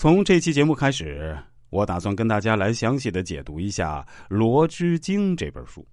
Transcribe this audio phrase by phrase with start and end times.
[0.00, 5.86] 从这期节目开始，我打算跟大家来详细的解读一下《罗织经》这本书。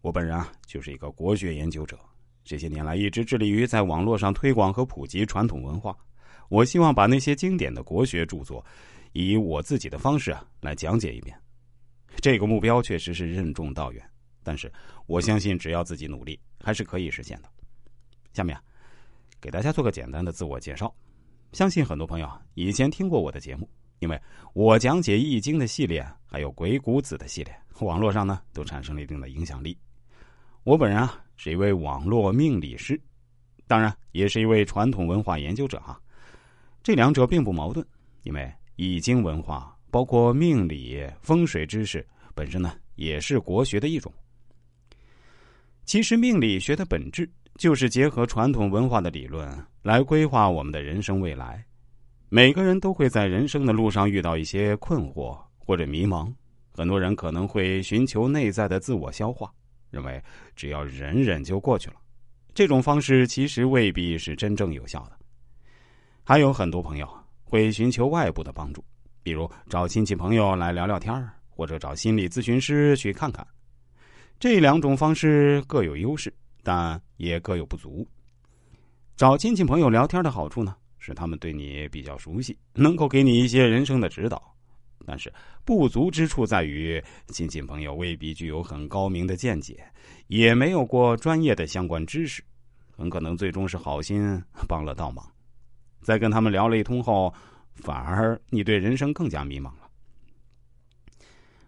[0.00, 1.96] 我本人啊，就是一个国学研究者，
[2.42, 5.96] 这些年来一直致力于在网络上推广和普及传统文化。
[6.48, 8.66] 我希望把那些经典的国学著作，
[9.12, 11.32] 以我自己的方式啊来讲解一遍。
[12.16, 14.04] 这个目标确实是任重道远，
[14.42, 14.68] 但是
[15.06, 17.48] 我相信只要自己努力，还是可以实现的。
[18.32, 18.58] 下面，
[19.40, 20.92] 给大家做个简单的自我介绍。
[21.52, 23.68] 相信很多朋友以前听过我的节目，
[23.98, 24.18] 因为
[24.54, 29.76] 我讲解《易经》的系列，还有《鬼谷子》的系列，网络上呢都产生了一定的影响力。
[30.64, 32.98] 我本人啊是一位网络命理师，
[33.66, 36.00] 当然也是一位传统文化研究者哈。
[36.82, 37.86] 这两者并不矛盾，
[38.22, 38.40] 因为
[38.76, 44.10] 《易经》文化包括命理、风水知识本身呢也是国学的一种。
[45.84, 47.30] 其实命理学的本质。
[47.56, 49.48] 就是结合传统文化的理论
[49.82, 51.64] 来规划我们的人生未来。
[52.28, 56.32] 每个人都会在人生的路上遇到一些困惑或者迷茫，
[56.72, 59.52] 很多人可能会寻求内在的自我消化，
[59.90, 60.22] 认为
[60.56, 61.96] 只要忍忍就过去了。
[62.54, 65.18] 这种方式其实未必是真正有效的。
[66.24, 67.08] 还有很多朋友
[67.44, 68.82] 会寻求外部的帮助，
[69.22, 71.14] 比如找亲戚朋友来聊聊天
[71.48, 73.46] 或者找心理咨询师去看看。
[74.40, 76.32] 这两种方式各有优势。
[76.62, 78.06] 但也各有不足。
[79.16, 84.38] 找亲戚朋友聊天的好处呢，是他们对你比较熟悉，能够给你一些人生的指导；
[85.06, 85.32] 但是
[85.64, 89.84] 不足之处在于，亲戚朋友未必具有很高明的见解，
[90.28, 92.42] 也没有过专业的相关知识，
[92.96, 95.24] 很可能最终是好心帮了倒忙。
[96.00, 97.32] 在跟他们聊了一通后，
[97.74, 99.88] 反而你对人生更加迷茫了。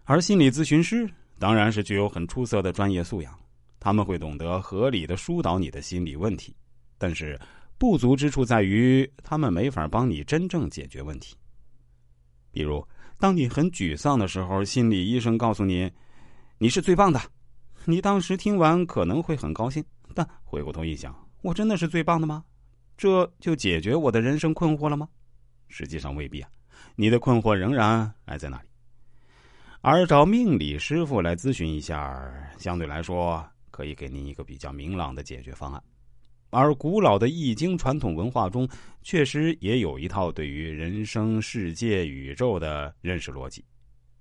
[0.03, 3.39] 而心理咨询师当然是具有很出色的专业素养。
[3.85, 6.55] 他们会懂得合理的疏导你的心理问题，
[6.97, 7.39] 但是
[7.77, 11.35] 不足之处在于，他们没法帮你真正解决问题。
[12.49, 12.83] 比如，
[13.19, 15.91] 当你很沮丧的时候，心理医生告诉你
[16.57, 17.21] 你是最棒的，
[17.83, 22.43] 你当时听完可能会很高兴，但回过头一想，我真的是最棒的吗？
[22.97, 25.07] 这就解决我的人生困惑了吗？
[25.67, 26.49] 实际上未必啊，
[26.95, 28.67] 你的困惑仍然还在那里。
[29.81, 32.19] 而找命理师傅来咨询一下，
[32.57, 33.47] 相对来说。
[33.75, 35.83] 可以给您一个比较明朗的解决方案，
[36.49, 38.65] 而古老的易经传统文化中，
[39.01, 43.65] 确实也有一套对于人生、世界、宇宙的认识逻辑。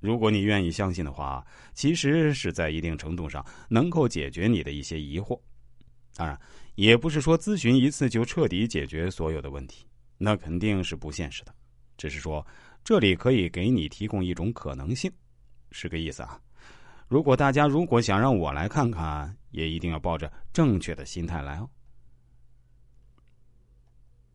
[0.00, 5.38] 如果你愿意相信的话，其实是在一定程度上能够解决你的一些疑惑。
[6.16, 6.36] 当然，
[6.74, 9.86] 也不是说咨询一次就彻底解决所有的问题，
[10.18, 11.54] 那肯定是不现实的。
[11.96, 12.44] 只是说，
[12.82, 15.08] 这里可以给你提供一种可能性，
[15.70, 16.40] 是个意思啊。
[17.06, 21.70] 如果大家如果想让我来看看，也一定要抱着正确的心态来哦。